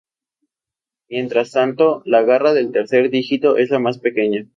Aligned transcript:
Mientras 1.09 1.51
tanto, 1.51 2.01
la 2.05 2.23
garra 2.23 2.53
del 2.55 2.71
tercer 2.71 3.11
dígito 3.11 3.57
es 3.57 3.69
la 3.69 3.77
más 3.77 3.99
pequeña. 3.99 4.47